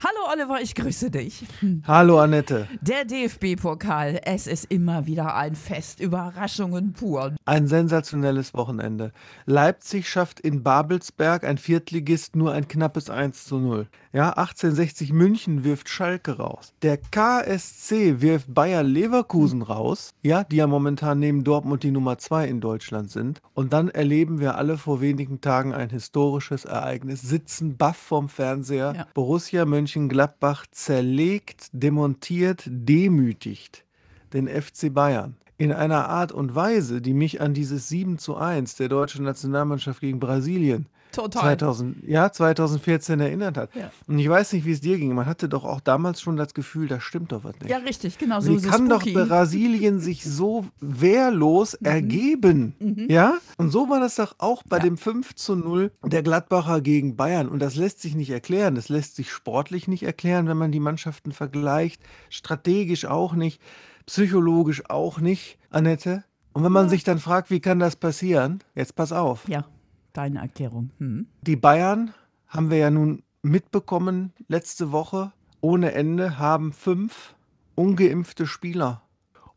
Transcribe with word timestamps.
Hallo 0.00 0.32
Oliver, 0.32 0.60
ich 0.62 0.76
grüße 0.76 1.10
dich. 1.10 1.44
Hallo 1.84 2.20
Annette. 2.20 2.68
Der 2.80 3.04
DFB-Pokal, 3.04 4.20
es 4.24 4.46
ist 4.46 4.66
immer 4.66 5.06
wieder 5.06 5.34
ein 5.34 5.56
Fest, 5.56 5.98
Überraschungen 5.98 6.92
pur. 6.92 7.34
Ein 7.44 7.66
sensationelles 7.66 8.54
Wochenende. 8.54 9.10
Leipzig 9.44 10.08
schafft 10.08 10.38
in 10.38 10.62
Babelsberg 10.62 11.42
ein 11.42 11.58
Viertligist 11.58 12.36
nur 12.36 12.52
ein 12.52 12.68
knappes 12.68 13.10
1 13.10 13.44
zu 13.44 13.58
0. 13.58 13.88
Ja, 14.12 14.30
1860 14.30 15.12
München 15.12 15.64
wirft 15.64 15.88
Schalke 15.88 16.36
raus. 16.38 16.72
Der 16.82 16.96
KSC 16.96 18.20
wirft 18.20 18.54
Bayer 18.54 18.84
Leverkusen 18.84 19.62
raus. 19.62 20.14
Ja, 20.22 20.44
die 20.44 20.56
ja 20.56 20.68
momentan 20.68 21.18
neben 21.18 21.42
Dortmund 21.42 21.82
die 21.82 21.90
Nummer 21.90 22.18
2 22.18 22.46
in 22.46 22.60
Deutschland 22.60 23.10
sind. 23.10 23.40
Und 23.52 23.72
dann 23.72 23.88
erleben 23.88 24.38
wir 24.38 24.54
alle 24.54 24.78
vor 24.78 25.00
wenigen 25.00 25.40
Tagen 25.40 25.74
ein 25.74 25.90
historisches 25.90 26.64
Ereignis. 26.64 27.20
Sitzen 27.20 27.76
baff 27.76 27.96
vorm 27.96 28.28
Fernseher. 28.28 28.94
Ja. 28.96 29.06
Borussia 29.12 29.64
Mönchengladbach 29.88 30.66
zerlegt, 30.70 31.70
demontiert, 31.72 32.64
demütigt 32.66 33.86
den 34.34 34.46
FC 34.46 34.92
Bayern. 34.92 35.38
In 35.56 35.72
einer 35.72 36.10
Art 36.10 36.30
und 36.30 36.54
Weise, 36.54 37.00
die 37.00 37.14
mich 37.14 37.40
an 37.40 37.54
dieses 37.54 37.88
7 37.88 38.18
zu 38.18 38.36
1 38.36 38.76
der 38.76 38.90
deutschen 38.90 39.24
Nationalmannschaft 39.24 40.02
gegen 40.02 40.20
Brasilien 40.20 40.88
Total. 41.12 41.56
2000, 41.58 42.06
ja, 42.06 42.30
2014 42.30 43.20
erinnert 43.20 43.56
hat. 43.56 43.74
Ja. 43.74 43.90
Und 44.06 44.18
ich 44.18 44.28
weiß 44.28 44.52
nicht, 44.52 44.64
wie 44.64 44.72
es 44.72 44.80
dir 44.80 44.98
ging. 44.98 45.14
Man 45.14 45.26
hatte 45.26 45.48
doch 45.48 45.64
auch 45.64 45.80
damals 45.80 46.20
schon 46.20 46.36
das 46.36 46.54
Gefühl, 46.54 46.88
da 46.88 47.00
stimmt 47.00 47.32
doch 47.32 47.44
was 47.44 47.54
nicht. 47.60 47.70
Ja, 47.70 47.78
richtig, 47.78 48.18
genau 48.18 48.40
so. 48.40 48.52
Wie 48.52 48.58
so 48.58 48.68
kann 48.68 48.88
doch. 48.88 49.02
Brasilien 49.04 50.00
sich 50.00 50.24
so 50.24 50.66
wehrlos 50.80 51.74
ergeben? 51.74 52.74
Ja? 53.08 53.38
Und 53.56 53.70
so 53.70 53.88
war 53.88 54.00
das 54.00 54.16
doch 54.16 54.34
auch 54.38 54.62
bei 54.62 54.76
Ja. 54.78 54.82
dem 54.84 54.96
5 54.98 55.34
zu 55.34 55.56
0 55.56 55.90
der 56.04 56.22
Gladbacher 56.22 56.80
gegen 56.80 57.16
Bayern. 57.16 57.48
Und 57.48 57.60
das 57.60 57.74
lässt 57.76 58.00
sich 58.00 58.14
nicht 58.14 58.30
erklären. 58.30 58.74
Das 58.74 58.88
lässt 58.88 59.16
sich 59.16 59.30
sportlich 59.30 59.88
nicht 59.88 60.02
erklären, 60.02 60.46
wenn 60.48 60.56
man 60.56 60.72
die 60.72 60.80
Mannschaften 60.80 61.32
vergleicht. 61.32 62.02
Strategisch 62.28 63.04
auch 63.06 63.32
nicht. 63.34 63.60
Psychologisch 64.06 64.88
auch 64.88 65.20
nicht, 65.20 65.58
Annette. 65.70 66.24
Und 66.54 66.64
wenn 66.64 66.72
man 66.72 66.88
sich 66.88 67.04
dann 67.04 67.18
fragt, 67.18 67.50
wie 67.50 67.60
kann 67.60 67.78
das 67.78 67.94
passieren? 67.94 68.60
Jetzt 68.74 68.96
pass 68.96 69.12
auf. 69.12 69.46
Ja, 69.48 69.64
deine 70.12 70.40
Erklärung. 70.40 70.90
Hm. 70.98 71.26
Die 71.42 71.56
Bayern 71.56 72.12
haben 72.46 72.70
wir 72.70 72.78
ja 72.78 72.90
nun 72.90 73.22
mitbekommen 73.42 74.32
letzte 74.48 74.92
Woche 74.92 75.32
ohne 75.60 75.92
Ende 75.92 76.38
haben 76.38 76.72
fünf 76.72 77.34
ungeimpfte 77.74 78.46
Spieler. 78.46 79.02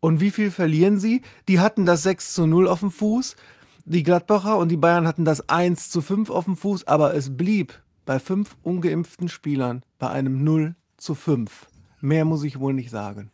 Und 0.00 0.20
wie 0.20 0.30
viel 0.30 0.50
verlieren 0.50 0.98
sie? 0.98 1.22
Die 1.48 1.60
hatten 1.60 1.84
das 1.84 2.02
6 2.04 2.32
zu 2.32 2.46
0 2.46 2.68
auf 2.68 2.80
dem 2.80 2.90
Fuß. 2.90 3.36
Die 3.84 4.02
Gladbacher 4.02 4.56
und 4.56 4.70
die 4.70 4.76
Bayern 4.76 5.06
hatten 5.06 5.24
das 5.24 5.48
1 5.48 5.90
zu 5.90 6.00
5 6.00 6.30
auf 6.30 6.44
dem 6.44 6.56
Fuß, 6.56 6.86
aber 6.86 7.14
es 7.14 7.36
blieb 7.36 7.82
bei 8.06 8.18
fünf 8.18 8.56
ungeimpften 8.62 9.28
Spielern 9.28 9.82
bei 9.98 10.10
einem 10.10 10.42
0 10.42 10.74
zu 10.96 11.14
5. 11.14 11.66
Mehr 12.00 12.24
muss 12.24 12.44
ich 12.44 12.58
wohl 12.58 12.72
nicht 12.72 12.90
sagen. 12.90 13.30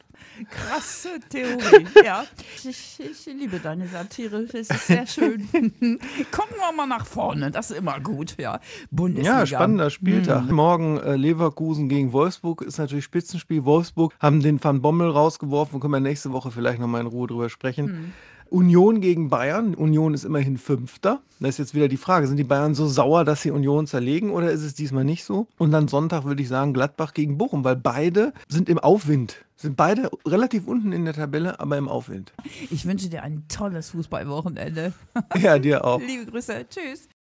Krasse 0.51 1.21
Theorie, 1.29 1.87
ja. 2.05 2.25
Ich, 2.65 2.99
ich 2.99 3.27
liebe 3.27 3.59
deine 3.59 3.87
Satire, 3.87 4.39
es 4.39 4.55
ist 4.55 4.71
sehr 4.87 5.07
schön. 5.07 5.49
Gucken 5.51 6.57
wir 6.59 6.73
mal 6.77 6.87
nach 6.87 7.07
vorne, 7.07 7.51
das 7.51 7.71
ist 7.71 7.79
immer 7.79 8.01
gut, 8.01 8.37
ja. 8.39 8.61
Bundesliga. 8.91 9.41
Ja, 9.41 9.47
spannender 9.47 9.91
Spieltag. 9.91 10.51
Morgen 10.51 10.99
äh, 10.99 11.17
Leverkusen 11.17 11.89
gegen 11.89 12.13
Wolfsburg 12.13 12.63
ist 12.63 12.79
natürlich 12.79 13.05
Spitzenspiel. 13.05 13.65
Wolfsburg 13.65 14.15
haben 14.21 14.41
den 14.41 14.63
Van 14.63 14.83
Bommel 14.83 15.11
rausgeworfen, 15.11 15.81
können 15.81 15.93
wir 15.93 16.01
nächste 16.01 16.33
Woche 16.33 16.51
vielleicht 16.51 16.81
nochmal 16.81 17.03
in 17.03 17.07
Ruhe 17.07 17.29
drüber 17.29 17.49
sprechen. 17.49 18.13
Union 18.51 19.01
gegen 19.01 19.29
Bayern. 19.29 19.75
Union 19.75 20.15
ist 20.15 20.25
immerhin 20.25 20.59
Fünfter. 20.59 21.21
Da 21.41 21.49
ist 21.49 21.59
jetzt 21.59 21.75
wieder 21.75 21.89
die 21.89 21.97
Frage, 21.97 22.27
sind 22.27 22.37
die 22.37 22.45
Bayern 22.45 22.75
so 22.75 22.87
sauer, 22.87 23.25
dass 23.25 23.43
sie 23.43 23.51
Union 23.51 23.87
zerlegen 23.87 24.31
oder 24.31 24.51
ist 24.51 24.63
es 24.63 24.75
diesmal 24.75 25.05
nicht 25.05 25.25
so? 25.25 25.49
Und 25.59 25.71
dann 25.73 25.89
Sonntag 25.89 26.25
würde 26.25 26.43
ich 26.43 26.49
sagen 26.49 26.73
Gladbach 26.73 27.13
gegen 27.13 27.37
Bochum, 27.37 27.65
weil 27.65 27.77
beide 27.77 28.33
sind 28.49 28.69
im 28.69 28.79
Aufwind. 28.79 29.45
Sind 29.57 29.77
beide 29.77 30.11
relativ 30.27 30.67
unten 30.67 30.93
in 30.93 31.05
der 31.05 31.15
Tabelle, 31.15 31.61
aber 31.61 31.79
im 31.79 31.89
Aufwind. 31.89 32.33
Ich 32.71 32.85
wünsche 32.87 33.09
dir 33.09 33.23
ein 33.23 33.45
tolles 33.49 33.91
Fußballwochenende. 33.91 34.93
Ja, 35.41 35.59
dir 35.59 35.85
auch. 35.85 36.01
Liebe 36.07 36.31
Grüße, 36.31 36.67
tschüss. 36.69 37.09